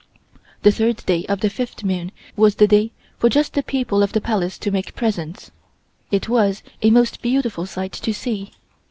The 0.63 0.71
third 0.71 1.05
day 1.05 1.27
of 1.29 1.41
the 1.41 1.49
fifth 1.51 1.83
moon 1.83 2.11
was 2.35 2.55
the 2.55 2.65
day 2.67 2.91
for 3.19 3.29
just 3.29 3.53
the 3.53 3.61
people 3.61 4.01
of 4.01 4.13
the 4.13 4.19
Palace 4.19 4.57
to 4.57 4.71
make 4.71 4.95
presents. 4.95 5.51
It 6.09 6.27
was 6.27 6.63
a 6.81 6.89
most 6.89 7.21
beautiful 7.21 7.67
sight 7.67 7.91
to 7.91 8.11
see. 8.11 8.51